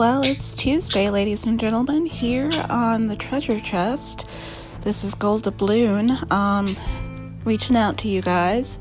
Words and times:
Well, 0.00 0.22
it's 0.22 0.54
Tuesday, 0.54 1.10
ladies 1.10 1.44
and 1.44 1.60
gentlemen, 1.60 2.06
here 2.06 2.50
on 2.70 3.08
the 3.08 3.16
treasure 3.16 3.60
chest. 3.60 4.24
This 4.80 5.04
is 5.04 5.14
Gold 5.14 5.42
Doubloon, 5.42 6.32
um, 6.32 6.74
reaching 7.44 7.76
out 7.76 7.98
to 7.98 8.08
you 8.08 8.22
guys. 8.22 8.78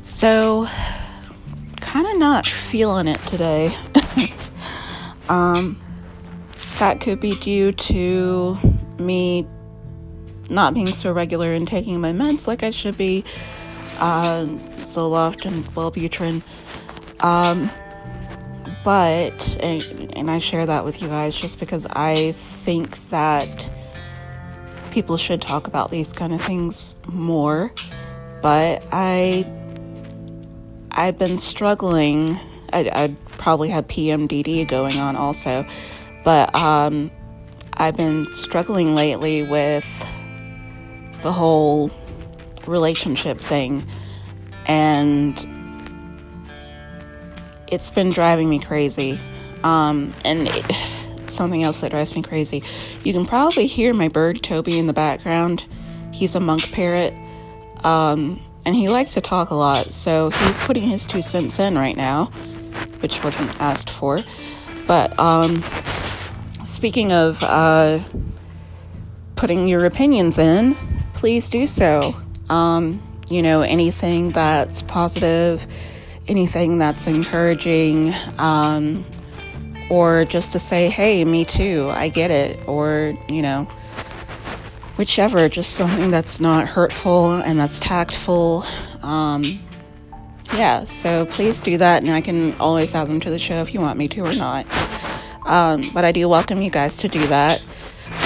So, 0.00 0.66
kind 1.76 2.06
of 2.06 2.16
not 2.16 2.46
feeling 2.46 3.06
it 3.06 3.20
today. 3.26 3.76
um, 5.28 5.78
that 6.78 7.02
could 7.02 7.20
be 7.20 7.34
due 7.34 7.72
to 7.72 8.56
me 8.98 9.46
not 10.48 10.72
being 10.72 10.94
so 10.94 11.12
regular 11.12 11.52
in 11.52 11.66
taking 11.66 12.00
my 12.00 12.12
meds 12.12 12.46
like 12.46 12.62
I 12.62 12.70
should 12.70 12.96
be. 12.96 13.26
Uh, 13.98 14.46
Zoloft 14.78 15.44
and 15.44 15.66
Wellbutrin. 15.74 16.42
Um, 17.22 17.70
but 18.84 19.56
and, 19.60 20.16
and 20.16 20.30
I 20.30 20.38
share 20.38 20.66
that 20.66 20.84
with 20.84 21.02
you 21.02 21.08
guys 21.08 21.38
just 21.38 21.58
because 21.60 21.86
I 21.86 22.32
think 22.32 23.08
that 23.10 23.70
people 24.90 25.16
should 25.16 25.40
talk 25.40 25.66
about 25.66 25.90
these 25.90 26.12
kind 26.12 26.32
of 26.32 26.40
things 26.40 26.96
more. 27.06 27.72
But 28.42 28.84
I 28.92 29.44
I've 30.90 31.18
been 31.18 31.38
struggling. 31.38 32.30
I, 32.72 32.90
I 32.92 33.16
probably 33.38 33.68
have 33.70 33.86
PMDD 33.86 34.66
going 34.68 34.98
on 34.98 35.16
also, 35.16 35.64
but 36.24 36.54
um, 36.54 37.10
I've 37.74 37.96
been 37.96 38.26
struggling 38.34 38.94
lately 38.94 39.42
with 39.42 39.86
the 41.22 41.32
whole 41.32 41.90
relationship 42.66 43.40
thing, 43.40 43.86
and 44.66 45.57
it's 47.70 47.90
been 47.90 48.10
driving 48.10 48.48
me 48.48 48.58
crazy. 48.58 49.18
Um, 49.62 50.12
and 50.24 50.48
it, 50.48 50.64
something 51.30 51.62
else 51.62 51.80
that 51.82 51.90
drives 51.90 52.14
me 52.14 52.22
crazy. 52.22 52.62
You 53.04 53.12
can 53.12 53.26
probably 53.26 53.66
hear 53.66 53.92
my 53.94 54.08
bird 54.08 54.42
Toby 54.42 54.78
in 54.78 54.86
the 54.86 54.92
background. 54.92 55.66
He's 56.12 56.34
a 56.34 56.40
monk 56.40 56.72
parrot. 56.72 57.14
Um, 57.84 58.42
and 58.64 58.74
he 58.74 58.88
likes 58.88 59.14
to 59.14 59.20
talk 59.20 59.50
a 59.50 59.54
lot, 59.54 59.92
so 59.92 60.30
he's 60.30 60.60
putting 60.60 60.82
his 60.82 61.06
two 61.06 61.22
cents 61.22 61.58
in 61.58 61.76
right 61.76 61.96
now, 61.96 62.26
which 63.00 63.22
wasn't 63.24 63.58
asked 63.60 63.88
for. 63.88 64.22
But 64.86 65.18
um, 65.18 65.62
speaking 66.66 67.12
of 67.12 67.42
uh, 67.42 68.00
putting 69.36 69.68
your 69.68 69.84
opinions 69.84 70.38
in, 70.38 70.76
please 71.14 71.48
do 71.48 71.66
so. 71.66 72.14
Um, 72.50 73.02
you 73.28 73.42
know, 73.42 73.62
anything 73.62 74.32
that's 74.32 74.82
positive, 74.82 75.66
anything 76.28 76.78
that's 76.78 77.06
encouraging, 77.06 78.14
um, 78.38 79.04
or 79.90 80.24
just 80.24 80.52
to 80.52 80.58
say, 80.58 80.88
hey, 80.88 81.24
me 81.24 81.44
too, 81.44 81.88
I 81.90 82.08
get 82.08 82.30
it, 82.30 82.66
or, 82.68 83.16
you 83.28 83.42
know, 83.42 83.64
whichever, 84.96 85.48
just 85.48 85.74
something 85.74 86.10
that's 86.10 86.40
not 86.40 86.68
hurtful 86.68 87.32
and 87.36 87.58
that's 87.58 87.78
tactful. 87.78 88.64
Um, 89.02 89.44
yeah, 90.54 90.84
so 90.84 91.26
please 91.26 91.62
do 91.62 91.78
that, 91.78 92.02
and 92.02 92.12
I 92.12 92.20
can 92.20 92.54
always 92.60 92.94
add 92.94 93.08
them 93.08 93.20
to 93.20 93.30
the 93.30 93.38
show 93.38 93.60
if 93.60 93.74
you 93.74 93.80
want 93.80 93.98
me 93.98 94.08
to 94.08 94.20
or 94.20 94.34
not. 94.34 94.66
Um, 95.46 95.82
but 95.94 96.04
I 96.04 96.12
do 96.12 96.28
welcome 96.28 96.60
you 96.60 96.70
guys 96.70 96.98
to 96.98 97.08
do 97.08 97.26
that 97.28 97.62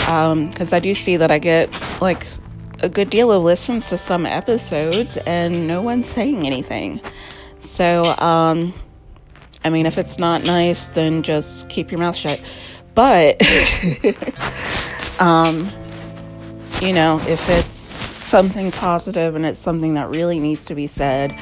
because 0.02 0.72
um, 0.72 0.76
I 0.76 0.80
do 0.80 0.92
see 0.94 1.16
that 1.16 1.30
I 1.30 1.38
get 1.38 1.70
like 2.00 2.26
a 2.82 2.88
good 2.88 3.10
deal 3.10 3.30
of 3.30 3.44
listens 3.44 3.88
to 3.90 3.96
some 3.96 4.26
episodes 4.26 5.16
and 5.18 5.68
no 5.68 5.82
one's 5.82 6.08
saying 6.08 6.44
anything. 6.44 7.00
So, 7.62 8.04
um, 8.04 8.74
I 9.64 9.70
mean, 9.70 9.86
if 9.86 9.96
it's 9.96 10.18
not 10.18 10.42
nice, 10.42 10.88
then 10.88 11.22
just 11.22 11.68
keep 11.68 11.92
your 11.92 12.00
mouth 12.00 12.16
shut. 12.16 12.40
But, 12.96 13.40
um, 15.20 15.70
you 16.80 16.92
know, 16.92 17.20
if 17.28 17.48
it's 17.48 17.76
something 17.76 18.72
positive 18.72 19.36
and 19.36 19.46
it's 19.46 19.60
something 19.60 19.94
that 19.94 20.10
really 20.10 20.40
needs 20.40 20.64
to 20.66 20.74
be 20.74 20.88
said, 20.88 21.38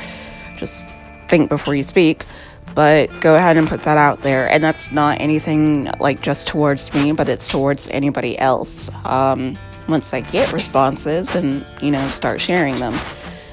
just 0.59 0.91
think 1.29 1.49
before 1.49 1.75
you 1.75 1.83
speak. 1.83 2.27
But 2.75 3.09
go 3.23 3.35
ahead 3.35 3.57
and 3.57 3.67
put 3.67 3.83
that 3.83 3.97
out 3.97 4.21
there. 4.21 4.49
And 4.49 4.63
that's 4.63 4.93
not 4.93 5.21
anything 5.23 5.91
like 6.01 6.21
just 6.21 6.49
towards 6.49 6.93
me, 6.93 7.13
but 7.13 7.31
it's 7.31 7.49
towards 7.49 7.89
anybody 7.89 8.39
else. 8.39 8.91
Um, 9.07 9.59
once 9.89 10.13
I 10.13 10.21
get 10.21 10.53
responses 10.53 11.35
and, 11.35 11.67
you 11.81 11.91
know, 11.91 12.07
start 12.11 12.43
sharing 12.43 12.79
them. 12.79 12.95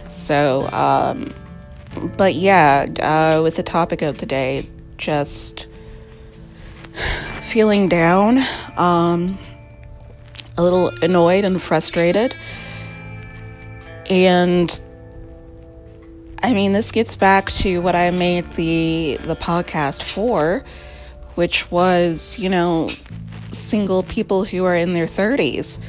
So, 0.10 0.70
um, 0.72 1.34
but 2.18 2.36
yeah, 2.36 2.86
uh, 3.00 3.42
with 3.42 3.56
the 3.56 3.64
topic 3.64 4.02
of 4.02 4.18
the 4.18 4.26
day, 4.26 4.68
just 4.98 5.68
feeling 7.42 7.88
down, 7.88 8.40
um, 8.78 9.38
a 10.58 10.64
little 10.64 10.90
annoyed 11.02 11.46
and 11.46 11.62
frustrated. 11.62 12.36
And 14.10 14.80
I 16.42 16.54
mean, 16.54 16.74
this 16.74 16.92
gets 16.92 17.16
back 17.16 17.50
to 17.52 17.80
what 17.80 17.96
I 17.96 18.12
made 18.12 18.50
the 18.52 19.18
the 19.22 19.36
podcast 19.36 20.04
for, 20.04 20.64
which 21.36 21.70
was, 21.72 22.38
you 22.40 22.50
know, 22.50 22.90
single 23.52 24.04
people 24.04 24.46
who 24.46 24.66
are 24.66 24.76
in 24.76 24.94
their 24.94 25.06
30s 25.06 25.80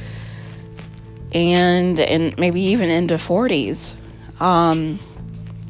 and 1.33 1.99
and 1.99 2.37
maybe 2.37 2.61
even 2.61 2.89
into 2.89 3.15
40s. 3.15 3.95
Um, 4.41 4.99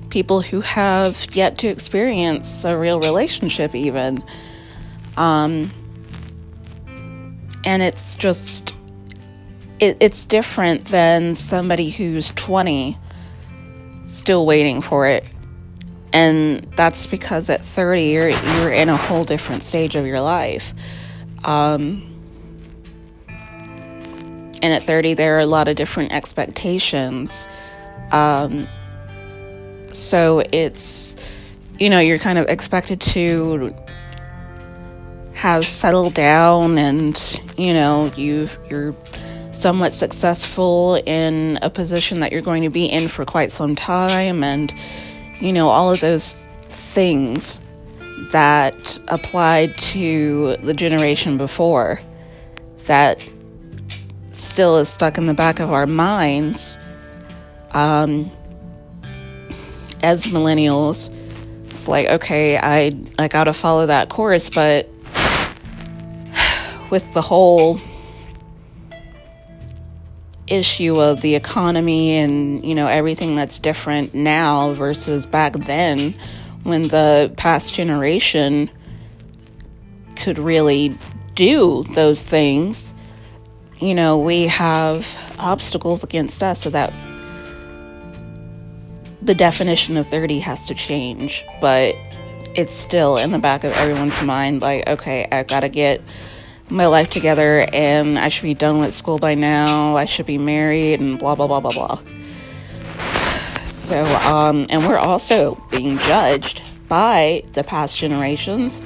people 0.10 0.42
who 0.42 0.62
have 0.62 1.28
yet 1.36 1.58
to 1.60 1.68
experience 1.68 2.64
a 2.66 2.78
real 2.78 3.00
relationship, 3.00 3.76
even. 3.76 4.24
Um, 5.18 5.72
and 7.66 7.84
it's 7.84 8.16
just, 8.16 8.74
it, 9.80 9.98
it's 10.00 10.26
different 10.26 10.86
than 10.86 11.36
somebody 11.36 11.90
who's 11.90 12.32
20 12.32 12.98
still 14.06 14.46
waiting 14.46 14.82
for 14.82 15.08
it. 15.08 15.24
And 16.12 16.64
that's 16.76 17.06
because 17.06 17.50
at 17.50 17.62
30, 17.62 18.04
you're, 18.04 18.30
you're 18.30 18.72
in 18.72 18.90
a 18.90 18.98
whole 18.98 19.24
different 19.24 19.64
stage 19.64 19.96
of 19.96 20.08
your 20.08 20.22
life. 20.22 20.74
Um, 21.44 22.06
and 24.62 24.74
at 24.74 24.84
30, 24.84 25.14
there 25.14 25.38
are 25.38 25.42
a 25.42 25.46
lot 25.46 25.68
of 25.68 25.76
different 25.76 26.12
expectations. 26.12 27.48
Um, 28.12 28.68
so 29.94 30.44
it's, 30.52 31.16
you 31.80 31.90
know, 31.90 32.00
you're 32.00 32.20
kind 32.20 32.38
of 32.38 32.48
expected 32.48 33.02
to 33.02 33.74
have 35.34 35.66
settled 35.66 36.14
down 36.14 36.78
and, 36.78 37.42
you 37.58 37.74
know, 37.74 38.12
you've, 38.16 38.58
you're 38.70 38.94
somewhat 39.52 39.96
successful 39.96 41.02
in 41.06 41.58
a 41.62 41.70
position 41.70 42.20
that 42.20 42.32
you're 42.32 42.42
going 42.42 42.64
to 42.64 42.70
be 42.70 42.86
in 42.86 43.08
for 43.08 43.26
quite 43.26 43.52
some 43.52 43.76
time 43.76 44.44
and 44.44 44.74
you 45.40 45.52
know 45.52 45.70
all 45.70 45.92
of 45.92 46.00
those 46.02 46.46
things 46.70 47.60
that 48.32 49.00
applied 49.08 49.76
to 49.78 50.56
the 50.58 50.74
generation 50.74 51.38
before 51.38 52.00
that 52.86 53.24
still 54.34 54.78
is 54.78 54.88
stuck 54.88 55.18
in 55.18 55.26
the 55.26 55.34
back 55.34 55.60
of 55.60 55.72
our 55.72 55.88
minds 55.88 56.78
um, 57.72 58.32
as 60.04 60.26
millennials, 60.26 61.14
it's 61.70 61.88
like, 61.88 62.08
okay, 62.08 62.58
I, 62.58 62.92
I 63.18 63.28
gotta 63.28 63.54
follow 63.54 63.86
that 63.86 64.10
course, 64.10 64.50
but 64.50 64.90
with 66.90 67.14
the 67.14 67.22
whole 67.22 67.80
issue 70.48 71.00
of 71.00 71.22
the 71.22 71.36
economy 71.36 72.18
and, 72.18 72.66
you 72.66 72.74
know, 72.76 72.88
everything 72.88 73.36
that's 73.36 73.60
different 73.60 74.14
now 74.14 74.74
versus 74.74 75.26
back 75.26 75.54
then 75.54 76.16
when 76.64 76.88
the 76.88 77.32
past 77.38 77.74
generation 77.74 78.70
could 80.16 80.40
really 80.40 80.98
do 81.36 81.84
those 81.94 82.26
things, 82.26 82.94
you 83.80 83.94
know, 83.96 84.18
we 84.18 84.48
have 84.48 85.36
obstacles 85.40 86.04
against 86.04 86.44
us 86.44 86.62
so 86.62 86.70
that 86.70 86.92
the 89.30 89.36
definition 89.36 89.96
of 89.96 90.08
30 90.08 90.40
has 90.40 90.66
to 90.66 90.74
change, 90.74 91.46
but 91.62 91.96
it's 92.56 92.74
still 92.74 93.18
in 93.18 93.30
the 93.30 93.38
back 93.38 93.64
of 93.64 93.72
everyone's 93.74 94.24
mind 94.24 94.60
like, 94.60 94.90
okay, 94.90 95.28
I 95.32 95.44
gotta 95.44 95.70
get 95.70 96.02
my 96.68 96.88
life 96.88 97.12
together 97.12 97.68
and 97.72 98.18
I 98.18 98.30
should 98.30 98.42
be 98.42 98.56
done 98.56 98.80
with 98.80 98.96
school 98.96 99.20
by 99.20 99.36
now, 99.36 99.96
I 99.96 100.06
should 100.06 100.26
be 100.26 100.40
married, 100.40 101.00
and 101.00 101.20
blah, 101.20 101.36
blah, 101.36 101.46
blah, 101.46 101.60
blah, 101.60 101.72
blah. 101.72 102.02
So, 103.68 104.04
um, 104.04 104.66
and 104.72 104.88
we're 104.88 104.98
also 104.98 105.64
being 105.70 106.00
judged 106.00 106.64
by 106.88 107.44
the 107.54 107.64
past 107.64 108.00
generations 108.00 108.82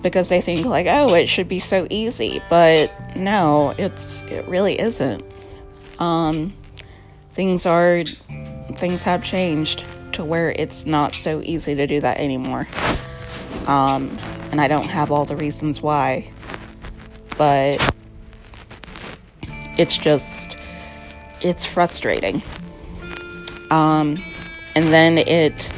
because 0.00 0.30
they 0.30 0.40
think 0.40 0.64
like, 0.64 0.86
oh, 0.88 1.12
it 1.12 1.28
should 1.28 1.48
be 1.48 1.60
so 1.60 1.86
easy, 1.90 2.40
but 2.48 2.90
no, 3.14 3.74
it's 3.76 4.22
it 4.22 4.48
really 4.48 4.80
isn't. 4.80 5.22
Um, 5.98 6.54
things 7.34 7.66
are 7.66 8.04
things 8.72 9.02
have 9.02 9.22
changed 9.22 9.86
to 10.12 10.24
where 10.24 10.50
it's 10.52 10.86
not 10.86 11.14
so 11.14 11.40
easy 11.42 11.74
to 11.74 11.86
do 11.86 12.00
that 12.00 12.18
anymore. 12.18 12.66
Um, 13.66 14.16
and 14.50 14.60
I 14.60 14.68
don't 14.68 14.88
have 14.88 15.10
all 15.10 15.24
the 15.24 15.36
reasons 15.36 15.80
why. 15.80 16.30
But 17.36 17.94
it's 19.78 19.96
just 19.96 20.58
it's 21.40 21.64
frustrating. 21.64 22.42
Um, 23.70 24.22
and 24.74 24.92
then 24.92 25.18
it 25.18 25.72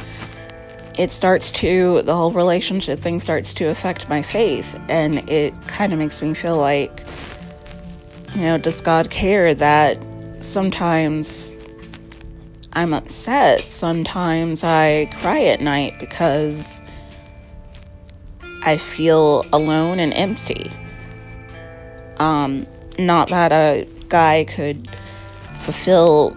it 0.97 1.11
starts 1.11 1.51
to 1.51 2.01
the 2.03 2.15
whole 2.15 2.31
relationship 2.31 2.99
thing 2.99 3.19
starts 3.19 3.53
to 3.55 3.65
affect 3.65 4.09
my 4.09 4.21
faith, 4.21 4.79
and 4.89 5.27
it 5.29 5.53
kind 5.67 5.93
of 5.93 5.99
makes 5.99 6.21
me 6.21 6.33
feel 6.33 6.57
like, 6.57 7.03
you 8.35 8.41
know, 8.41 8.57
does 8.57 8.81
God 8.81 9.09
care 9.09 9.53
that 9.55 9.97
sometimes 10.41 11.55
I'm 12.75 12.93
upset, 12.93 13.65
sometimes 13.65 14.63
I 14.63 15.05
cry 15.21 15.43
at 15.43 15.61
night 15.61 15.99
because 15.99 16.81
I 18.63 18.77
feel 18.77 19.45
alone 19.53 19.99
and 19.99 20.11
empty. 20.13 20.71
Um, 22.17 22.65
not 22.97 23.29
that 23.29 23.51
a 23.51 23.87
guy 24.09 24.45
could 24.45 24.89
fulfill, 25.59 26.33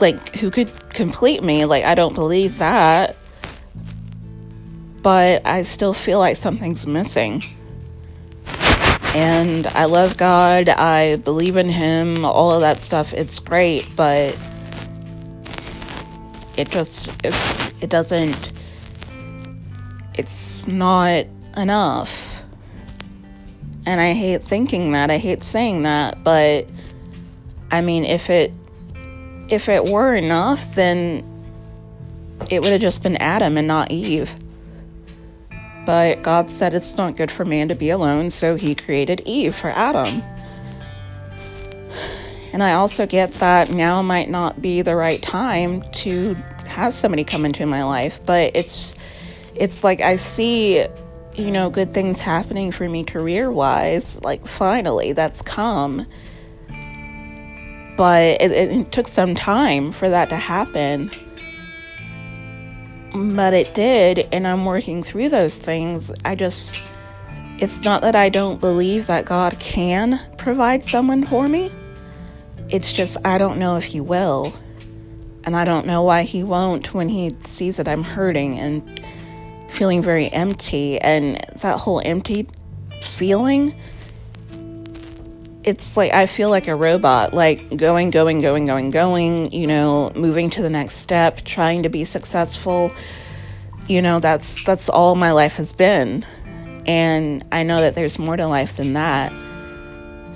like, 0.00 0.36
who 0.36 0.50
could 0.50 0.72
complete 0.90 1.42
me. 1.42 1.64
Like, 1.66 1.84
I 1.84 1.94
don't 1.94 2.14
believe 2.14 2.58
that. 2.58 3.16
But 5.02 5.46
I 5.46 5.62
still 5.62 5.94
feel 5.94 6.18
like 6.18 6.36
something's 6.36 6.86
missing. 6.86 7.44
And 9.14 9.66
I 9.68 9.84
love 9.84 10.16
God, 10.16 10.68
I 10.68 11.16
believe 11.16 11.56
in 11.56 11.68
Him, 11.68 12.24
all 12.24 12.52
of 12.52 12.60
that 12.60 12.82
stuff. 12.82 13.12
It's 13.12 13.38
great, 13.38 13.94
but 13.94 14.36
it 16.60 16.70
just, 16.70 17.08
it, 17.24 17.34
it 17.82 17.90
doesn't, 17.90 18.52
it's 20.14 20.66
not 20.66 21.26
enough. 21.56 22.42
And 23.86 24.00
I 24.00 24.12
hate 24.12 24.44
thinking 24.44 24.92
that, 24.92 25.10
I 25.10 25.18
hate 25.18 25.42
saying 25.42 25.82
that, 25.82 26.22
but 26.22 26.68
I 27.70 27.80
mean, 27.80 28.04
if 28.04 28.30
it 28.30 28.52
if 29.48 29.68
it 29.68 29.84
were 29.84 30.14
enough, 30.14 30.74
then 30.74 31.24
it 32.50 32.62
would 32.62 32.72
have 32.72 32.80
just 32.80 33.02
been 33.02 33.16
Adam 33.16 33.56
and 33.56 33.66
not 33.66 33.90
Eve. 33.90 34.34
But 35.84 36.22
God 36.22 36.50
said 36.50 36.74
it's 36.74 36.96
not 36.96 37.16
good 37.16 37.30
for 37.30 37.44
man 37.44 37.68
to 37.68 37.74
be 37.74 37.90
alone, 37.90 38.30
so 38.30 38.54
he 38.54 38.74
created 38.74 39.22
Eve 39.24 39.54
for 39.54 39.70
Adam. 39.70 40.22
And 42.52 42.62
I 42.62 42.72
also 42.72 43.06
get 43.06 43.32
that 43.34 43.70
now 43.70 44.02
might 44.02 44.28
not 44.28 44.60
be 44.60 44.82
the 44.82 44.96
right 44.96 45.22
time 45.22 45.82
to 45.92 46.34
have 46.66 46.94
somebody 46.94 47.24
come 47.24 47.44
into 47.44 47.66
my 47.66 47.84
life, 47.84 48.20
but 48.26 48.52
it's 48.54 48.94
it's 49.54 49.84
like 49.84 50.00
I 50.00 50.16
see 50.16 50.86
you 51.34 51.50
know 51.50 51.70
good 51.70 51.94
things 51.94 52.20
happening 52.20 52.72
for 52.72 52.88
me 52.88 53.04
career-wise, 53.04 54.22
like 54.22 54.46
finally 54.46 55.12
that's 55.12 55.42
come 55.42 56.06
but 58.00 58.40
it, 58.40 58.50
it, 58.50 58.92
took 58.92 59.06
some 59.06 59.34
time 59.34 59.92
for 59.92 60.08
that 60.08 60.30
to 60.30 60.36
happen. 60.36 61.10
But 63.12 63.52
it 63.52 63.74
did, 63.74 64.26
and 64.32 64.46
I'm 64.46 64.64
working 64.64 65.02
through 65.02 65.28
those 65.28 65.58
things. 65.58 66.10
I 66.24 66.34
just, 66.34 66.82
it's 67.58 67.82
not 67.82 68.00
that 68.00 68.16
I 68.16 68.30
don't 68.30 68.58
believe 68.58 69.06
that 69.08 69.26
God 69.26 69.58
can 69.58 70.18
provide 70.38 70.82
someone 70.82 71.26
for 71.26 71.46
me. 71.46 71.70
It's 72.70 72.92
just, 72.92 73.16
I 73.24 73.38
don't 73.38 73.58
know 73.58 73.76
if 73.76 73.84
He 73.84 74.00
will. 74.00 74.52
And 75.44 75.56
I 75.56 75.64
don't 75.64 75.86
know 75.86 76.02
why 76.02 76.22
He 76.22 76.42
won't 76.44 76.92
when 76.94 77.08
He 77.08 77.36
sees 77.44 77.76
that 77.78 77.88
I'm 77.88 78.02
hurting 78.02 78.58
and 78.58 79.02
feeling 79.70 80.02
very 80.02 80.28
empty. 80.28 80.98
And 81.00 81.36
that 81.60 81.78
whole 81.78 82.02
empty 82.04 82.48
feeling 83.02 83.74
it's 85.64 85.96
like 85.96 86.12
I 86.12 86.26
feel 86.26 86.50
like 86.50 86.68
a 86.68 86.74
robot, 86.74 87.34
like 87.34 87.76
going, 87.76 88.10
going, 88.10 88.40
going, 88.40 88.64
going, 88.64 88.90
going, 88.90 89.50
you 89.50 89.66
know, 89.66 90.10
moving 90.14 90.50
to 90.50 90.62
the 90.62 90.70
next 90.70 90.96
step, 90.96 91.42
trying 91.42 91.82
to 91.82 91.88
be 91.88 92.04
successful. 92.04 92.92
You 93.86 94.00
know, 94.00 94.20
that's 94.20 94.62
that's 94.64 94.88
all 94.88 95.14
my 95.14 95.32
life 95.32 95.56
has 95.56 95.72
been. 95.72 96.24
And 96.86 97.44
I 97.52 97.62
know 97.62 97.80
that 97.80 97.94
there's 97.94 98.18
more 98.18 98.36
to 98.36 98.46
life 98.46 98.76
than 98.76 98.94
that. 98.94 99.32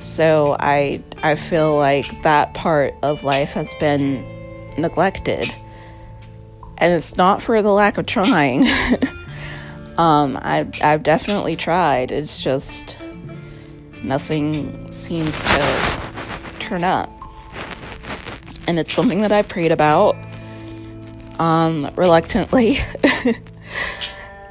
So 0.05 0.55
I 0.61 1.03
I 1.23 1.35
feel 1.35 1.77
like 1.79 2.23
that 2.25 2.53
part 2.53 2.95
of 3.03 3.25
life 3.25 3.53
has 3.53 3.75
been 3.77 4.23
neglected. 4.77 5.53
And 6.77 6.93
it's 6.93 7.17
not 7.17 7.43
for 7.43 7.62
the 7.62 7.71
lack 7.71 7.97
of 7.97 8.05
trying. 8.05 8.67
um, 9.97 10.39
I've 10.43 10.71
I've 10.83 11.03
definitely 11.03 11.56
tried. 11.56 12.12
It's 12.12 12.43
just 12.43 12.99
nothing 14.03 14.93
seems 14.93 15.43
to 15.43 16.11
turn 16.59 16.85
up. 16.85 17.11
And 18.67 18.79
it's 18.79 18.93
something 18.93 19.23
that 19.23 19.33
I 19.33 19.41
prayed 19.41 19.73
about 19.73 20.17
um, 21.39 21.91
reluctantly. 21.97 22.77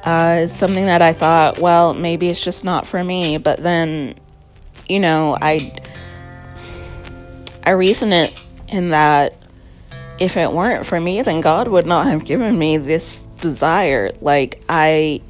uh, 0.04 0.38
it's 0.40 0.56
something 0.56 0.86
that 0.86 1.00
I 1.00 1.12
thought, 1.12 1.60
well, 1.60 1.94
maybe 1.94 2.28
it's 2.28 2.42
just 2.42 2.64
not 2.64 2.88
for 2.88 3.04
me. 3.04 3.38
But 3.38 3.62
then, 3.62 4.16
you 4.88 5.00
know, 5.00 5.36
I 5.40 5.76
I 7.62 7.70
reason 7.70 8.12
it 8.12 8.34
in 8.68 8.90
that 8.90 9.34
if 10.18 10.36
it 10.36 10.52
weren't 10.52 10.86
for 10.86 11.00
me, 11.00 11.22
then 11.22 11.40
God 11.40 11.68
would 11.68 11.86
not 11.86 12.06
have 12.06 12.24
given 12.24 12.58
me 12.58 12.76
this 12.76 13.26
desire. 13.40 14.12
Like 14.20 14.62
I 14.68 15.22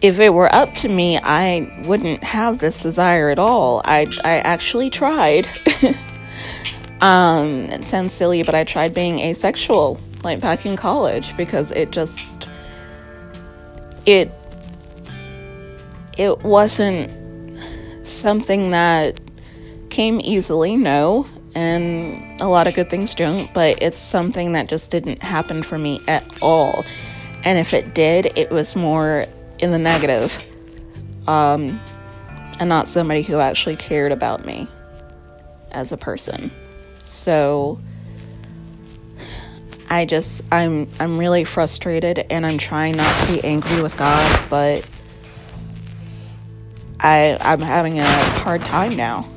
if 0.00 0.18
it 0.18 0.34
were 0.34 0.52
up 0.52 0.74
to 0.74 0.88
me, 0.88 1.18
I 1.18 1.84
wouldn't 1.86 2.24
have 2.24 2.58
this 2.58 2.82
desire 2.82 3.30
at 3.30 3.38
all. 3.38 3.82
I 3.84 4.06
I 4.24 4.38
actually 4.38 4.90
tried. 4.90 5.48
um, 7.00 7.66
it 7.66 7.86
sounds 7.86 8.12
silly, 8.12 8.42
but 8.42 8.54
I 8.54 8.64
tried 8.64 8.94
being 8.94 9.20
asexual 9.20 10.00
like 10.24 10.40
back 10.40 10.66
in 10.66 10.76
college 10.76 11.36
because 11.36 11.72
it 11.72 11.90
just 11.90 12.48
it 14.06 14.30
it 16.16 16.40
wasn't 16.42 17.10
something 18.02 18.70
that 18.70 19.20
came 19.90 20.20
easily, 20.20 20.76
no, 20.76 21.26
and 21.54 22.40
a 22.40 22.48
lot 22.48 22.66
of 22.66 22.74
good 22.74 22.90
things 22.90 23.14
don't, 23.14 23.52
but 23.52 23.82
it's 23.82 24.00
something 24.00 24.52
that 24.52 24.68
just 24.68 24.90
didn't 24.90 25.22
happen 25.22 25.62
for 25.62 25.78
me 25.78 26.00
at 26.08 26.24
all. 26.40 26.84
And 27.44 27.58
if 27.58 27.74
it 27.74 27.94
did, 27.94 28.36
it 28.38 28.50
was 28.50 28.74
more 28.74 29.26
in 29.58 29.70
the 29.70 29.78
negative 29.78 30.44
um, 31.26 31.80
and 32.58 32.68
not 32.68 32.88
somebody 32.88 33.22
who 33.22 33.38
actually 33.38 33.76
cared 33.76 34.12
about 34.12 34.44
me 34.44 34.68
as 35.72 35.92
a 35.92 35.96
person. 35.96 36.50
So 37.02 37.80
I 39.90 40.04
just 40.04 40.42
I'm 40.50 40.88
I'm 40.98 41.18
really 41.18 41.44
frustrated 41.44 42.24
and 42.30 42.46
I'm 42.46 42.58
trying 42.58 42.96
not 42.96 43.26
to 43.26 43.32
be 43.32 43.44
angry 43.44 43.82
with 43.82 43.96
God, 43.96 44.48
but 44.48 44.88
I 47.02 47.36
I'm 47.40 47.60
having 47.60 47.98
a 47.98 48.06
hard 48.40 48.62
time 48.62 48.96
now. 48.96 49.28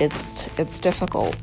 It's 0.00 0.46
it's 0.58 0.78
difficult. 0.78 1.36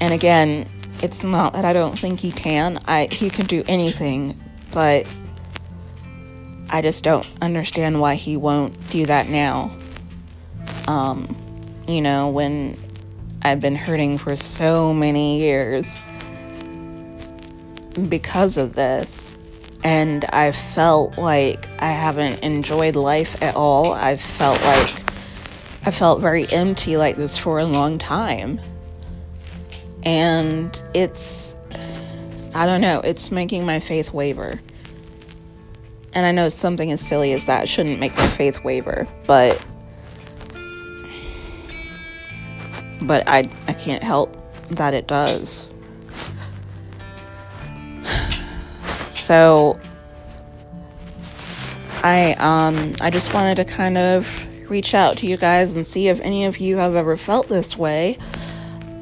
And 0.00 0.14
again, 0.14 0.68
it's 1.02 1.24
not 1.24 1.52
that 1.54 1.64
I 1.64 1.72
don't 1.72 1.98
think 1.98 2.20
he 2.20 2.30
can. 2.30 2.80
I 2.86 3.08
he 3.10 3.28
can 3.28 3.46
do 3.46 3.64
anything, 3.66 4.40
but 4.70 5.06
I 6.70 6.80
just 6.82 7.02
don't 7.02 7.26
understand 7.42 8.00
why 8.00 8.14
he 8.14 8.36
won't 8.36 8.90
do 8.90 9.04
that 9.06 9.28
now. 9.28 9.76
Um, 10.86 11.36
you 11.88 12.00
know, 12.00 12.28
when 12.28 12.78
I've 13.42 13.60
been 13.60 13.74
hurting 13.74 14.18
for 14.18 14.36
so 14.36 14.94
many 14.94 15.40
years 15.40 15.98
because 18.08 18.56
of 18.56 18.76
this, 18.76 19.36
and 19.82 20.24
I 20.26 20.52
felt 20.52 21.16
like 21.16 21.68
I 21.78 21.90
haven't 21.90 22.40
enjoyed 22.40 22.96
life 22.96 23.42
at 23.42 23.56
all. 23.56 23.92
I 23.92 24.16
felt 24.16 24.60
like 24.62 25.02
I 25.86 25.90
felt 25.90 26.20
very 26.20 26.46
empty 26.50 26.96
like 26.96 27.16
this 27.16 27.38
for 27.38 27.58
a 27.58 27.66
long 27.66 27.98
time. 27.98 28.60
And 30.02 30.82
it's, 30.94 31.56
I 32.54 32.66
don't 32.66 32.80
know, 32.80 33.00
it's 33.00 33.30
making 33.30 33.64
my 33.64 33.80
faith 33.80 34.12
waver. 34.12 34.60
And 36.12 36.26
I 36.26 36.32
know 36.32 36.48
something 36.48 36.90
as 36.90 37.00
silly 37.00 37.32
as 37.32 37.44
that 37.44 37.68
shouldn't 37.68 38.00
make 38.00 38.14
my 38.16 38.26
faith 38.26 38.62
waver, 38.64 39.06
but 39.26 39.62
but 43.02 43.22
I 43.26 43.48
I 43.68 43.72
can't 43.72 44.02
help 44.02 44.36
that 44.70 44.92
it 44.92 45.06
does. 45.06 45.70
So 49.20 49.78
I 52.02 52.34
um 52.38 52.94
I 53.02 53.10
just 53.10 53.34
wanted 53.34 53.56
to 53.56 53.66
kind 53.66 53.98
of 53.98 54.46
reach 54.70 54.94
out 54.94 55.18
to 55.18 55.26
you 55.26 55.36
guys 55.36 55.76
and 55.76 55.86
see 55.86 56.08
if 56.08 56.20
any 56.20 56.46
of 56.46 56.58
you 56.58 56.78
have 56.78 56.94
ever 56.94 57.18
felt 57.18 57.46
this 57.46 57.76
way. 57.76 58.16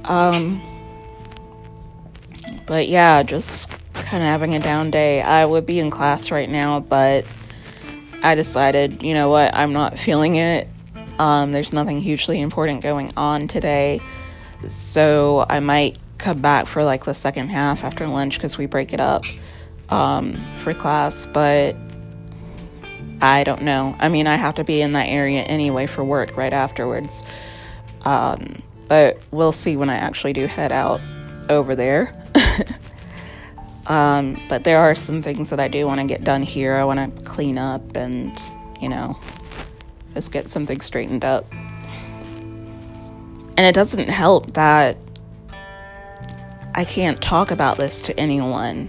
Um 0.04 0.60
but 2.66 2.88
yeah, 2.88 3.22
just 3.22 3.70
kind 3.94 4.22
of 4.22 4.28
having 4.28 4.56
a 4.56 4.58
down 4.58 4.90
day. 4.90 5.22
I 5.22 5.44
would 5.44 5.66
be 5.66 5.78
in 5.78 5.88
class 5.90 6.32
right 6.32 6.50
now, 6.50 6.80
but 6.80 7.24
I 8.20 8.34
decided, 8.34 9.02
you 9.02 9.14
know 9.14 9.28
what, 9.28 9.54
I'm 9.54 9.72
not 9.72 9.98
feeling 9.98 10.34
it. 10.34 10.68
Um, 11.18 11.52
there's 11.52 11.72
nothing 11.72 12.00
hugely 12.00 12.40
important 12.40 12.82
going 12.82 13.12
on 13.16 13.48
today. 13.48 14.00
So 14.68 15.46
I 15.48 15.60
might 15.60 15.98
come 16.18 16.42
back 16.42 16.66
for 16.66 16.84
like 16.84 17.04
the 17.04 17.14
second 17.14 17.48
half 17.48 17.84
after 17.84 18.06
lunch 18.06 18.36
because 18.36 18.58
we 18.58 18.66
break 18.66 18.92
it 18.92 19.00
up 19.00 19.24
um, 19.90 20.50
for 20.56 20.74
class. 20.74 21.26
But 21.26 21.76
I 23.20 23.44
don't 23.44 23.62
know. 23.62 23.96
I 23.98 24.08
mean, 24.08 24.26
I 24.26 24.36
have 24.36 24.54
to 24.56 24.64
be 24.64 24.80
in 24.80 24.92
that 24.92 25.06
area 25.08 25.42
anyway 25.42 25.86
for 25.86 26.04
work 26.04 26.36
right 26.36 26.52
afterwards. 26.52 27.22
Um, 28.02 28.62
but 28.88 29.18
we'll 29.30 29.52
see 29.52 29.76
when 29.76 29.90
I 29.90 29.96
actually 29.96 30.32
do 30.32 30.46
head 30.46 30.72
out 30.72 31.00
over 31.48 31.74
there. 31.74 32.14
um, 33.86 34.40
but 34.48 34.64
there 34.64 34.78
are 34.78 34.94
some 34.94 35.20
things 35.20 35.50
that 35.50 35.60
I 35.60 35.68
do 35.68 35.86
want 35.86 36.00
to 36.00 36.06
get 36.06 36.24
done 36.24 36.42
here. 36.42 36.74
I 36.74 36.84
want 36.84 37.16
to 37.16 37.22
clean 37.22 37.58
up 37.58 37.96
and, 37.96 38.38
you 38.80 38.88
know, 38.88 39.18
just 40.14 40.32
get 40.32 40.48
something 40.48 40.80
straightened 40.80 41.24
up. 41.24 41.46
And 43.56 43.66
it 43.66 43.74
doesn't 43.74 44.08
help 44.08 44.54
that 44.54 44.96
I 46.74 46.84
can't 46.84 47.20
talk 47.20 47.50
about 47.50 47.76
this 47.76 48.00
to 48.02 48.18
anyone. 48.18 48.88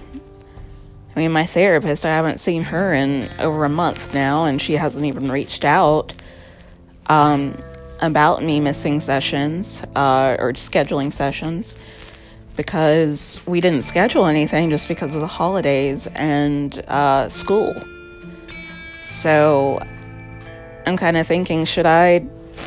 I 1.20 1.22
mean, 1.24 1.34
my 1.34 1.46
therapist, 1.46 2.06
I 2.06 2.16
haven't 2.16 2.40
seen 2.40 2.64
her 2.64 2.94
in 2.94 3.30
over 3.40 3.66
a 3.66 3.70
month 3.70 4.14
now, 4.14 4.46
and 4.46 4.62
she 4.62 4.78
hasn't 4.78 5.06
even 5.06 5.30
reached 5.30 5.66
out 5.66 6.14
um, 7.08 7.62
about 8.00 8.42
me 8.42 8.62
missing 8.62 9.02
sessions 9.02 9.84
uh, 9.98 10.38
or 10.40 10.54
scheduling 10.54 11.12
sessions 11.12 11.76
because 12.56 13.42
we 13.46 13.60
didn't 13.60 13.82
schedule 13.82 14.28
anything 14.28 14.70
just 14.70 14.88
because 14.88 15.14
of 15.14 15.20
the 15.20 15.28
holidays 15.28 16.08
and 16.16 16.86
uh, 16.88 17.28
school. 17.28 17.76
So 19.02 19.86
I'm 20.86 20.96
kind 20.96 21.18
of 21.18 21.28
thinking, 21.28 21.66
should 21.66 21.86
I 21.86 22.20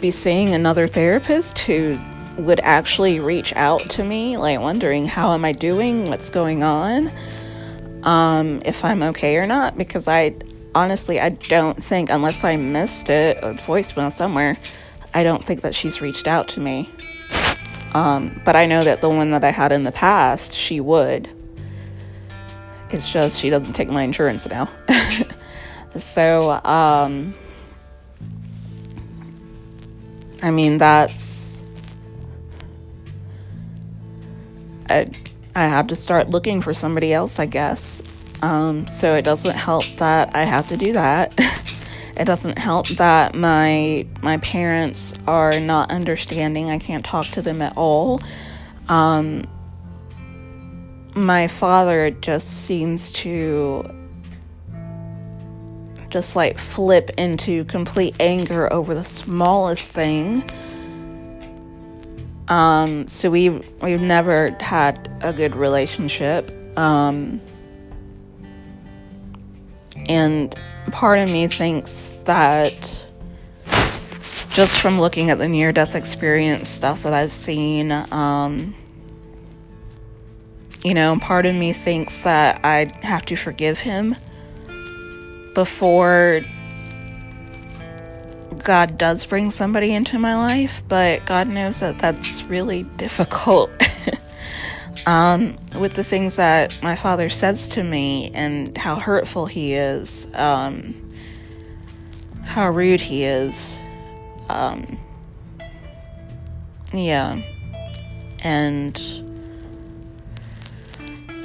be 0.03 0.11
seeing 0.11 0.53
another 0.53 0.87
therapist 0.87 1.59
who 1.61 1.99
would 2.37 2.61
actually 2.61 3.19
reach 3.19 3.55
out 3.57 3.81
to 3.93 4.05
me, 4.05 4.37
like 4.37 4.61
wondering 4.61 5.07
how 5.07 5.33
am 5.33 5.43
I 5.43 5.53
doing, 5.53 6.09
what's 6.09 6.29
going 6.29 6.63
on, 6.63 7.11
um, 8.05 8.61
if 8.65 8.85
I'm 8.85 9.03
okay 9.03 9.37
or 9.37 9.47
not? 9.47 9.77
Because 9.77 10.09
I 10.09 10.35
honestly, 10.75 11.21
I 11.21 11.31
don't 11.31 11.83
think, 11.83 12.11
unless 12.11 12.45
I 12.45 12.57
missed 12.57 13.11
it, 13.11 13.39
a 13.43 13.55
voicemail 13.55 14.11
somewhere, 14.11 14.57
I 15.15 15.23
don't 15.23 15.45
think 15.45 15.63
that 15.63 15.75
she's 15.75 16.01
reached 16.01 16.27
out 16.27 16.49
to 16.49 16.61
me. 16.61 16.91
Um, 17.93 18.41
but 18.45 18.57
I 18.57 18.67
know 18.67 18.85
that 18.85 19.03
the 19.03 19.11
one 19.11 19.33
that 19.33 19.45
I 19.45 19.51
had 19.51 19.71
in 19.71 19.83
the 19.83 19.93
past, 19.93 20.55
she 20.55 20.81
would. 20.81 21.29
It's 22.91 23.11
just 23.11 23.41
she 23.41 23.51
doesn't 23.51 23.75
take 23.75 23.89
my 23.89 24.03
insurance 24.03 24.47
now. 24.49 24.71
so, 25.97 26.53
um, 26.53 27.35
I 30.43 30.51
mean, 30.51 30.79
that's. 30.79 31.63
I, 34.89 35.07
I 35.55 35.67
have 35.67 35.89
to 35.89 35.97
start 35.97 36.31
looking 36.31 36.61
for 36.61 36.73
somebody 36.73 37.13
else, 37.13 37.39
I 37.39 37.47
guess. 37.47 38.03
Um, 38.41 38.87
so 38.87 39.15
it 39.15 39.23
doesn't 39.23 39.57
help 39.57 39.85
that 39.97 40.35
I 40.35 40.45
have 40.45 40.69
to 40.69 40.77
do 40.77 40.93
that. 40.95 41.33
it 42.17 42.25
doesn't 42.25 42.59
help 42.59 42.89
that 42.89 43.35
my 43.35 44.07
my 44.23 44.39
parents 44.39 45.15
are 45.27 45.61
not 45.61 45.93
understanding. 45.93 46.71
I 46.71 46.79
can't 46.79 47.05
talk 47.05 47.27
to 47.29 47.43
them 47.43 47.63
at 47.63 47.77
all. 47.77 48.21
Um, 48.89 49.45
my 51.15 51.47
father 51.47 52.11
just 52.11 52.65
seems 52.65 53.13
to 53.13 53.85
just 56.09 56.37
like 56.37 56.59
flip 56.59 57.11
into 57.17 57.65
complete 57.65 58.15
anger 58.21 58.73
over 58.73 58.95
the 58.95 59.05
smallest 59.05 59.93
thing. 59.93 60.45
Um, 62.53 63.09
so 63.09 63.31
we 63.31 63.49
we've 63.49 64.03
never 64.03 64.55
had 64.61 65.11
a 65.23 65.33
good 65.33 65.57
relationship. 65.57 66.51
Um, 66.77 67.41
and 70.07 70.55
part 70.91 71.19
of 71.19 71.31
me 71.31 71.47
thinks 71.47 72.21
that 72.27 73.07
just 74.51 74.83
from 74.83 75.01
looking 75.01 75.31
at 75.31 75.39
the 75.39 75.49
near 75.49 75.73
death 75.73 75.95
experience 75.95 76.69
stuff 76.69 77.05
that 77.05 77.15
I've 77.15 77.33
seen, 77.33 77.91
um, 77.91 78.75
you 80.85 80.93
know, 80.93 81.19
part 81.21 81.47
of 81.47 81.55
me 81.55 81.73
thinks 81.73 82.21
that 82.21 82.61
I 82.63 82.93
have 83.03 83.23
to 83.27 83.37
forgive 83.37 83.79
him 83.79 84.15
before 85.55 86.43
God 88.64 88.99
does 88.99 89.26
bring 89.26 89.50
somebody 89.50 89.95
into 89.95 90.19
my 90.19 90.37
life, 90.37 90.83
but 90.88 91.25
God 91.26 91.49
knows 91.49 91.81
that 91.81 91.99
that's 91.99 92.42
really 92.45 92.85
difficult. 92.97 93.71
um, 95.07 95.59
with 95.75 95.95
the 95.95 96.04
things 96.04 96.37
that 96.37 96.75
my 96.83 96.97
father 96.97 97.28
says 97.28 97.69
to 97.69 97.83
me 97.83 98.31
and 98.35 98.76
how 98.76 98.95
hurtful 98.95 99.47
he 99.47 99.75
is, 99.75 100.26
um, 100.35 100.95
how 102.45 102.71
rude 102.71 103.00
he 103.00 103.25
is. 103.25 103.76
Um, 104.49 104.99
yeah. 106.92 107.40
And 108.40 109.00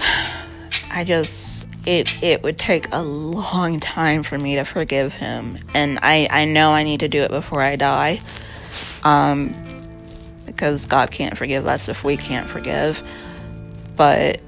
I 0.90 1.04
just 1.04 1.65
it 1.86 2.22
it 2.22 2.42
would 2.42 2.58
take 2.58 2.92
a 2.92 3.00
long 3.00 3.78
time 3.78 4.24
for 4.24 4.36
me 4.36 4.56
to 4.56 4.64
forgive 4.64 5.14
him. 5.14 5.56
And 5.72 6.00
i 6.02 6.28
i 6.30 6.44
know 6.44 6.72
i 6.72 6.82
need 6.82 7.00
to 7.00 7.08
do 7.08 7.22
it 7.22 7.30
before 7.30 7.62
i 7.62 7.76
die 7.76 8.20
um 9.04 9.54
because 10.44 10.86
god 10.86 11.10
can't 11.10 11.38
forgive 11.38 11.66
us 11.66 11.88
if 11.88 12.04
we 12.04 12.16
can't 12.16 12.48
forgive. 12.48 13.02
But 13.96 14.40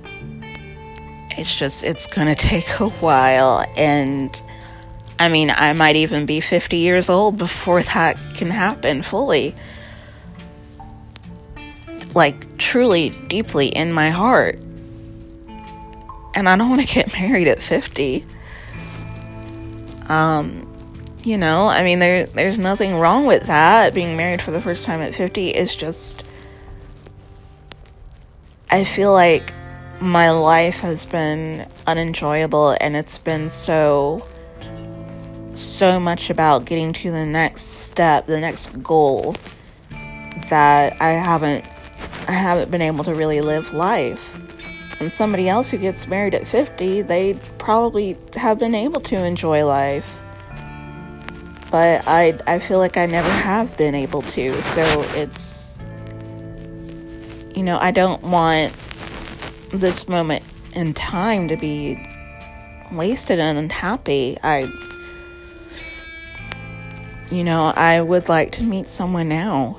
it's 1.30 1.56
just 1.56 1.84
it's 1.84 2.08
gonna 2.08 2.34
take 2.50 2.80
a 2.80 2.88
while. 2.88 3.64
And 3.76 4.42
i 5.20 5.28
mean 5.28 5.50
i 5.50 5.72
might 5.72 5.96
even 5.96 6.26
be 6.26 6.40
50 6.40 6.76
years 6.76 7.08
old 7.08 7.38
before 7.38 7.82
that 7.84 8.34
can 8.34 8.50
happen 8.50 9.02
fully. 9.02 9.54
Like 12.14 12.58
truly 12.58 13.10
deeply 13.10 13.68
in 13.68 13.92
my 13.92 14.10
heart 14.10 14.58
and 16.38 16.48
I 16.48 16.56
don't 16.56 16.70
want 16.70 16.86
to 16.86 16.94
get 16.94 17.12
married 17.20 17.48
at 17.48 17.58
50. 17.58 18.24
Um, 20.08 20.64
you 21.24 21.36
know, 21.36 21.66
I 21.66 21.82
mean 21.82 21.98
there 21.98 22.26
there's 22.26 22.58
nothing 22.58 22.94
wrong 22.94 23.26
with 23.26 23.44
that. 23.44 23.92
Being 23.92 24.16
married 24.16 24.40
for 24.40 24.52
the 24.52 24.60
first 24.60 24.86
time 24.86 25.00
at 25.00 25.14
50 25.14 25.50
is 25.50 25.74
just 25.74 26.24
I 28.70 28.84
feel 28.84 29.12
like 29.12 29.52
my 30.00 30.30
life 30.30 30.78
has 30.78 31.04
been 31.04 31.68
unenjoyable 31.86 32.76
and 32.80 32.94
it's 32.94 33.18
been 33.18 33.50
so 33.50 34.24
so 35.54 35.98
much 35.98 36.30
about 36.30 36.66
getting 36.66 36.92
to 36.92 37.10
the 37.10 37.26
next 37.26 37.62
step, 37.62 38.26
the 38.26 38.38
next 38.38 38.80
goal 38.80 39.34
that 40.50 41.02
I 41.02 41.10
haven't 41.10 41.64
I 42.28 42.32
haven't 42.32 42.70
been 42.70 42.82
able 42.82 43.02
to 43.04 43.14
really 43.14 43.40
live 43.40 43.74
life 43.74 44.38
and 45.00 45.12
somebody 45.12 45.48
else 45.48 45.70
who 45.70 45.78
gets 45.78 46.06
married 46.06 46.34
at 46.34 46.46
50, 46.46 47.02
they 47.02 47.34
probably 47.58 48.16
have 48.34 48.58
been 48.58 48.74
able 48.74 49.00
to 49.02 49.16
enjoy 49.16 49.64
life. 49.64 50.20
But 51.70 52.02
I 52.06 52.38
I 52.46 52.58
feel 52.58 52.78
like 52.78 52.96
I 52.96 53.06
never 53.06 53.28
have 53.28 53.76
been 53.76 53.94
able 53.94 54.22
to. 54.22 54.60
So 54.62 54.82
it's 55.14 55.78
you 57.54 57.62
know, 57.62 57.78
I 57.80 57.90
don't 57.90 58.22
want 58.22 58.72
this 59.72 60.08
moment 60.08 60.44
in 60.74 60.94
time 60.94 61.48
to 61.48 61.56
be 61.56 61.98
wasted 62.90 63.38
and 63.38 63.58
unhappy. 63.58 64.38
I 64.42 64.70
you 67.30 67.44
know, 67.44 67.66
I 67.76 68.00
would 68.00 68.28
like 68.28 68.52
to 68.52 68.62
meet 68.62 68.86
someone 68.86 69.28
now 69.28 69.78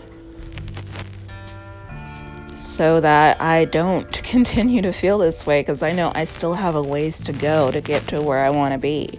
so 2.59 2.99
that 2.99 3.41
I 3.41 3.65
don't 3.65 4.11
continue 4.23 4.81
to 4.81 4.91
feel 4.91 5.17
this 5.17 5.45
way 5.45 5.61
because 5.61 5.81
I 5.81 5.93
know 5.93 6.11
I 6.13 6.25
still 6.25 6.53
have 6.53 6.75
a 6.75 6.83
ways 6.83 7.21
to 7.23 7.31
go 7.31 7.71
to 7.71 7.79
get 7.79 8.07
to 8.09 8.21
where 8.21 8.43
I 8.43 8.49
want 8.49 8.73
to 8.73 8.77
be. 8.77 9.17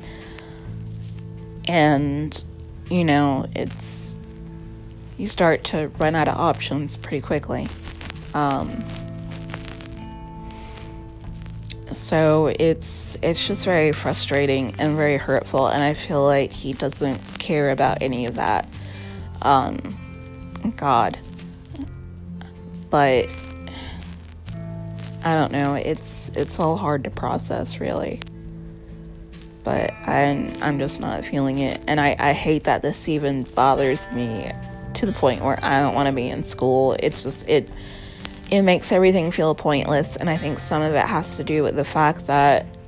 And, 1.67 2.43
you 2.91 3.05
know, 3.05 3.47
it's, 3.57 4.19
you 5.17 5.27
start 5.27 5.65
to 5.65 5.89
run 5.99 6.15
out 6.15 6.29
of 6.29 6.37
options 6.37 6.97
pretty 6.97 7.21
quickly. 7.21 7.67
Um, 8.35 8.85
so 11.93 12.53
it's 12.59 13.17
it's 13.21 13.49
just 13.49 13.65
very 13.65 13.91
frustrating 13.91 14.73
and 14.79 14.95
very 14.95 15.17
hurtful 15.17 15.67
and 15.67 15.83
i 15.83 15.93
feel 15.93 16.25
like 16.25 16.53
he 16.53 16.73
doesn't 16.73 17.21
care 17.41 17.71
about 17.71 18.01
any 18.01 18.27
of 18.27 18.37
that 18.37 18.69
um 19.43 20.73
god 20.77 21.19
but 22.91 23.29
I 25.25 25.35
don't 25.35 25.53
know. 25.53 25.75
It's 25.75 26.31
it's 26.37 26.59
all 26.59 26.77
hard 26.77 27.05
to 27.05 27.11
process, 27.11 27.81
really. 27.81 28.21
but 29.63 29.93
I'm, 30.07 30.53
I'm 30.63 30.79
just 30.79 31.01
not 31.01 31.25
feeling 31.25 31.59
it. 31.59 31.81
And 31.87 32.01
I, 32.01 32.17
I 32.19 32.33
hate 32.33 32.65
that 32.65 32.83
this 32.83 33.09
even 33.09 33.45
bothers 33.45 34.11
me 34.13 34.51
to 34.95 35.07
the 35.07 35.13
point 35.13 35.43
where 35.43 35.59
I 35.63 35.81
don't 35.81 35.95
want 35.95 36.09
to 36.09 36.13
be 36.15 36.29
in 36.29 36.45
school. 36.45 36.97
It's 37.01 37.23
just, 37.25 37.49
it, 37.49 37.69
it 38.51 38.63
makes 38.63 38.91
everything 38.93 39.31
feel 39.31 39.55
pointless. 39.55 40.17
And 40.17 40.29
I 40.31 40.37
think 40.37 40.59
some 40.59 40.83
of 40.83 40.95
it 40.95 41.07
has 41.07 41.37
to 41.37 41.45
do 41.45 41.63
with 41.63 41.77
the 41.77 41.85
fact 41.85 42.27
that 42.27 42.79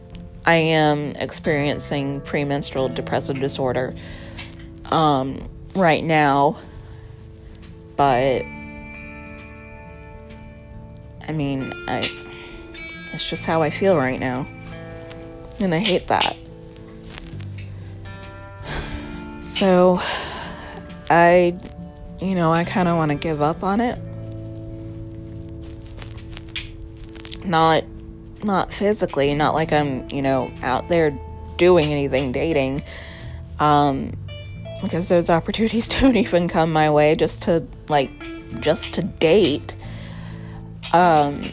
I 0.45 0.55
am 0.55 1.11
experiencing 1.17 2.21
premenstrual 2.23 2.89
depressive 2.89 3.39
disorder 3.39 3.95
um, 4.87 5.49
right 5.75 6.03
now. 6.03 6.57
But 7.97 8.43
I 11.29 11.33
mean, 11.33 11.73
I 11.89 12.11
it's 13.13 13.29
just 13.29 13.45
how 13.45 13.63
I 13.63 13.71
feel 13.71 13.97
right 13.97 14.19
now. 14.19 14.47
And 15.61 15.75
I 15.75 15.79
hate 15.79 16.09
that. 16.09 16.37
So 19.41 20.01
I 21.11 21.59
you 22.21 22.35
know, 22.35 22.53
I 22.53 22.65
kind 22.65 22.89
of 22.89 22.97
want 22.97 23.11
to 23.11 23.17
give 23.17 23.43
up 23.43 23.63
on 23.63 23.81
it. 23.81 23.99
Not 27.45 27.85
not 28.45 28.73
physically, 28.73 29.35
not 29.35 29.55
like 29.55 29.73
I'm, 29.73 30.09
you 30.11 30.23
know, 30.23 30.53
out 30.63 30.89
there 30.89 31.17
doing 31.59 31.93
anything 31.93 32.33
dating. 32.33 32.83
Um 33.61 34.17
because 34.83 35.09
those 35.09 35.31
opportunities 35.31 35.89
don't 36.01 36.17
even 36.17 36.49
come 36.49 36.73
my 36.73 36.91
way 36.91 37.15
just 37.15 37.43
to 37.43 37.67
like 37.89 38.11
just 38.61 38.95
to 38.95 39.03
date. 39.03 39.77
Um 40.93 41.53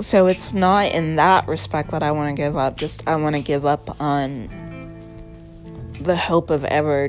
so 0.00 0.26
it's 0.26 0.54
not 0.54 0.92
in 0.92 1.16
that 1.16 1.46
respect 1.46 1.90
that 1.90 2.02
I 2.02 2.10
want 2.12 2.34
to 2.34 2.42
give 2.42 2.56
up. 2.56 2.76
Just 2.76 3.06
I 3.06 3.16
want 3.16 3.36
to 3.36 3.42
give 3.42 3.66
up 3.66 4.00
on 4.00 4.48
the 6.00 6.16
hope 6.16 6.48
of 6.48 6.64
ever 6.64 7.08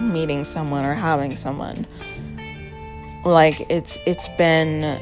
meeting 0.00 0.42
someone 0.42 0.84
or 0.84 0.94
having 0.94 1.36
someone. 1.36 1.86
Like 3.24 3.64
it's 3.70 3.98
it's 4.06 4.28
been 4.36 5.00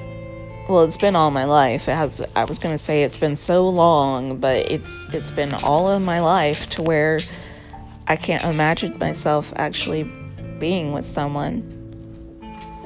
well, 0.68 0.84
it's 0.84 0.98
been 0.98 1.16
all 1.16 1.30
my 1.30 1.44
life. 1.44 1.88
It 1.88 1.94
has 1.94 2.22
I 2.36 2.44
was 2.44 2.58
going 2.58 2.74
to 2.74 2.78
say 2.78 3.02
it's 3.02 3.16
been 3.16 3.36
so 3.36 3.68
long, 3.68 4.38
but 4.38 4.70
it's 4.70 5.08
it's 5.12 5.30
been 5.30 5.54
all 5.54 5.90
of 5.90 6.02
my 6.02 6.20
life 6.20 6.68
to 6.70 6.82
where 6.82 7.20
I 8.06 8.16
can't 8.16 8.44
imagine 8.44 8.98
myself 8.98 9.52
actually 9.56 10.02
being 10.58 10.92
with 10.92 11.08
someone, 11.08 11.64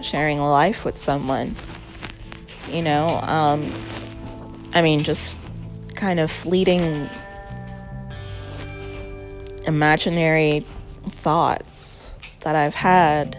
sharing 0.02 0.38
life 0.38 0.84
with 0.84 0.96
someone. 0.96 1.56
You 2.70 2.82
know, 2.82 3.20
um 3.22 3.72
I 4.72 4.82
mean, 4.82 5.04
just 5.04 5.36
kind 5.94 6.18
of 6.18 6.30
fleeting 6.30 7.08
imaginary 9.66 10.66
thoughts 11.06 12.12
that 12.40 12.56
I've 12.56 12.74
had, 12.74 13.38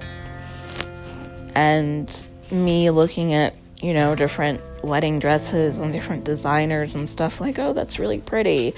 and 1.54 2.28
me 2.52 2.90
looking 2.90 3.34
at, 3.34 3.56
you 3.82 3.94
know, 3.94 4.16
different 4.16 4.62
wedding 4.84 5.20
dresses 5.20 5.80
and 5.80 5.92
different 5.92 6.24
designers 6.24 6.96
and 6.96 7.08
stuff 7.08 7.42
like, 7.42 7.60
oh, 7.60 7.74
that's 7.74 8.00
really 8.00 8.20
pretty. 8.20 8.74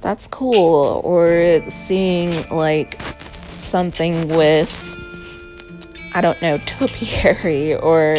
That's 0.00 0.26
cool. 0.26 1.00
Or 1.04 1.62
seeing 1.70 2.48
like 2.48 3.00
something 3.48 4.28
with, 4.28 4.96
I 6.14 6.20
don't 6.20 6.40
know, 6.42 6.58
topiary 6.66 7.74
or 7.74 8.16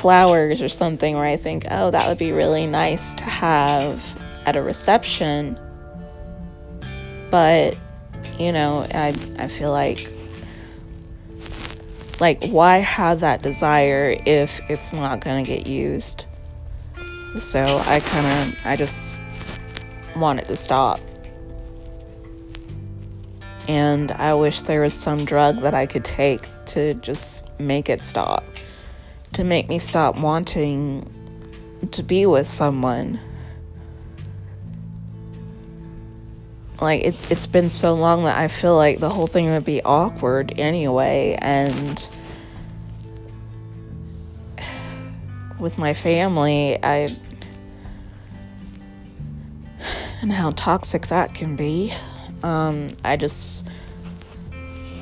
flowers 0.00 0.62
or 0.62 0.68
something 0.68 1.14
where 1.14 1.26
I 1.26 1.36
think, 1.36 1.66
oh, 1.70 1.90
that 1.90 2.08
would 2.08 2.16
be 2.16 2.32
really 2.32 2.66
nice 2.66 3.12
to 3.14 3.24
have 3.24 4.02
at 4.46 4.56
a 4.56 4.62
reception. 4.62 5.60
But, 7.30 7.76
you 8.38 8.50
know, 8.50 8.86
I, 8.94 9.14
I 9.38 9.48
feel 9.48 9.70
like 9.70 10.10
like 12.18 12.42
why 12.48 12.78
have 12.78 13.20
that 13.20 13.42
desire 13.42 14.16
if 14.26 14.60
it's 14.70 14.92
not 14.94 15.20
going 15.20 15.44
to 15.44 15.50
get 15.50 15.66
used? 15.66 16.24
So 17.38 17.82
i 17.86 18.00
kind 18.00 18.26
of 18.26 18.58
i 18.64 18.76
just 18.76 19.18
want 20.16 20.40
it 20.40 20.48
to 20.48 20.56
stop. 20.56 21.00
And 23.68 24.12
i 24.12 24.32
wish 24.32 24.62
there 24.62 24.80
was 24.80 24.94
some 24.94 25.26
drug 25.26 25.60
that 25.60 25.74
i 25.74 25.84
could 25.84 26.04
take 26.04 26.48
to 26.66 26.94
just 26.94 27.44
make 27.58 27.90
it 27.90 28.04
stop 28.04 28.44
to 29.40 29.44
make 29.44 29.70
me 29.70 29.78
stop 29.78 30.18
wanting 30.18 31.10
to 31.92 32.02
be 32.02 32.26
with 32.26 32.46
someone. 32.46 33.18
Like 36.78 37.02
it's 37.04 37.30
it's 37.30 37.46
been 37.46 37.70
so 37.70 37.94
long 37.94 38.24
that 38.24 38.36
I 38.36 38.48
feel 38.48 38.76
like 38.76 39.00
the 39.00 39.08
whole 39.08 39.26
thing 39.26 39.50
would 39.50 39.64
be 39.64 39.82
awkward 39.82 40.58
anyway 40.58 41.38
and 41.40 42.06
with 45.58 45.78
my 45.78 45.94
family, 45.94 46.78
I 46.82 47.16
and 50.20 50.30
how 50.30 50.50
toxic 50.50 51.06
that 51.06 51.32
can 51.32 51.56
be. 51.56 51.94
Um, 52.42 52.88
I 53.06 53.16
just 53.16 53.66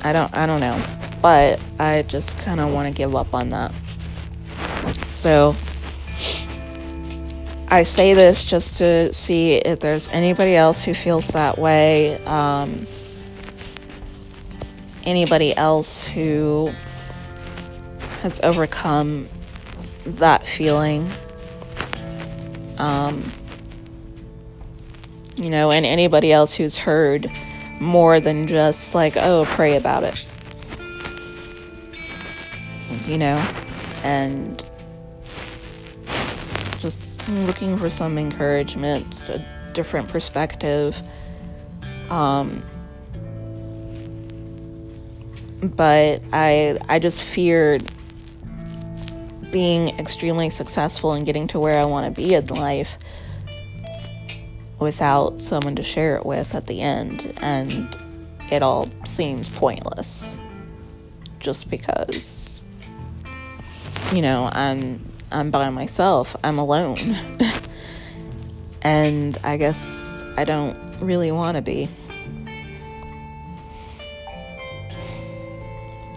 I 0.01 0.13
don't 0.13 0.33
I 0.33 0.45
don't 0.45 0.61
know, 0.61 0.81
but 1.21 1.59
I 1.77 2.03
just 2.03 2.37
kind 2.37 2.61
of 2.61 2.71
want 2.71 2.87
to 2.87 2.93
give 2.93 3.17
up 3.17 3.33
on 3.33 3.49
that. 3.49 3.73
So 5.09 5.55
I 7.67 7.83
say 7.83 8.13
this 8.13 8.45
just 8.45 8.77
to 8.77 9.11
see 9.11 9.55
if 9.55 9.79
there's 9.79 10.07
anybody 10.09 10.55
else 10.55 10.85
who 10.85 10.93
feels 10.93 11.29
that 11.29 11.57
way. 11.57 12.23
Um, 12.25 12.87
anybody 15.03 15.55
else 15.55 16.07
who 16.07 16.71
has 18.21 18.39
overcome 18.41 19.27
that 20.05 20.45
feeling. 20.45 21.09
Um, 22.77 23.31
you 25.35 25.49
know, 25.49 25.71
and 25.71 25.85
anybody 25.85 26.31
else 26.31 26.55
who's 26.55 26.77
heard 26.77 27.31
more 27.79 28.19
than 28.19 28.45
just 28.47 28.93
like, 28.93 29.17
oh, 29.17 29.45
pray 29.45 29.75
about 29.75 30.03
it. 30.03 30.25
You 33.07 33.17
know, 33.17 33.37
and 34.03 34.63
just 36.79 37.27
looking 37.29 37.77
for 37.77 37.89
some 37.89 38.17
encouragement, 38.17 39.29
a 39.29 39.45
different 39.73 40.07
perspective. 40.07 41.01
Um, 42.09 42.63
but 45.61 46.21
I 46.31 46.79
I 46.87 46.99
just 46.99 47.23
feared 47.23 47.91
being 49.51 49.89
extremely 49.99 50.49
successful 50.49 51.13
and 51.13 51.25
getting 51.25 51.47
to 51.47 51.59
where 51.59 51.77
I 51.77 51.85
want 51.85 52.05
to 52.05 52.21
be 52.21 52.33
in 52.33 52.45
life 52.47 52.97
without 54.79 55.41
someone 55.41 55.75
to 55.75 55.83
share 55.83 56.15
it 56.15 56.25
with 56.25 56.55
at 56.55 56.67
the 56.67 56.81
end 56.81 57.33
and 57.41 57.97
it 58.51 58.61
all 58.61 58.89
seems 59.05 59.49
pointless 59.49 60.35
just 61.39 61.69
because 61.69 62.61
you 64.13 64.21
know 64.21 64.49
I'm 64.53 65.08
I'm 65.31 65.51
by 65.51 65.69
myself, 65.69 66.35
I'm 66.43 66.57
alone. 66.57 66.97
and 68.81 69.37
I 69.43 69.57
guess 69.57 70.23
I 70.37 70.43
don't 70.43 70.77
really 70.99 71.31
want 71.31 71.57
to 71.57 71.61
be. 71.61 71.89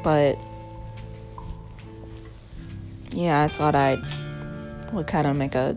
But 0.02 0.38
yeah, 3.10 3.42
I 3.42 3.48
thought 3.48 3.74
I 3.74 3.98
would 4.92 5.06
kind 5.06 5.26
of 5.26 5.36
make 5.36 5.54
a 5.54 5.76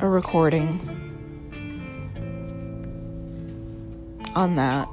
a 0.00 0.08
recording 0.08 0.78
on 4.34 4.56
that. 4.56 4.88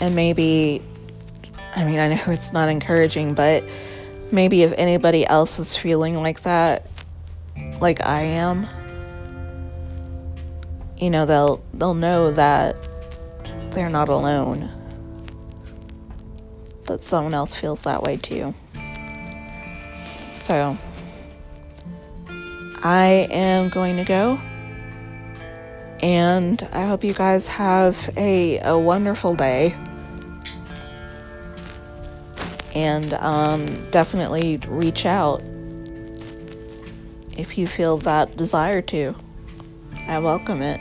And 0.00 0.14
maybe 0.14 0.82
I 1.78 1.84
mean, 1.84 2.00
I 2.00 2.08
know 2.08 2.22
it's 2.32 2.52
not 2.52 2.68
encouraging, 2.68 3.34
but 3.34 3.64
maybe 4.32 4.62
if 4.62 4.72
anybody 4.76 5.24
else 5.24 5.58
is 5.58 5.76
feeling 5.76 6.20
like 6.20 6.42
that, 6.42 6.86
like 7.80 8.04
I 8.04 8.22
am, 8.22 8.66
you 10.96 11.10
know, 11.10 11.24
they'll 11.24 11.62
they'll 11.74 11.94
know 11.94 12.32
that 12.32 12.76
they're 13.70 13.90
not 13.90 14.08
alone. 14.08 14.72
That 16.86 17.04
someone 17.04 17.34
else 17.34 17.54
feels 17.54 17.84
that 17.84 18.02
way 18.02 18.16
too. 18.16 18.54
So, 20.30 20.76
I 22.82 23.28
am 23.30 23.68
going 23.68 23.98
to 23.98 24.04
go. 24.04 24.40
And 26.00 26.62
I 26.72 26.86
hope 26.86 27.04
you 27.04 27.12
guys 27.12 27.48
have 27.48 28.10
a, 28.16 28.58
a 28.60 28.78
wonderful 28.78 29.34
day 29.34 29.76
and 32.78 33.14
um, 33.14 33.90
definitely 33.90 34.58
reach 34.68 35.04
out 35.04 35.42
if 37.36 37.58
you 37.58 37.66
feel 37.66 37.98
that 37.98 38.36
desire 38.36 38.80
to. 38.82 39.16
I 40.06 40.20
welcome 40.20 40.62
it. 40.62 40.80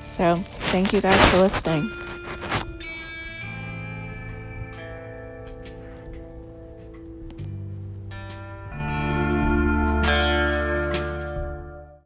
So, 0.00 0.42
thank 0.72 0.92
you 0.92 1.00
guys 1.00 1.24
for 1.30 1.38
listening. 1.38 1.97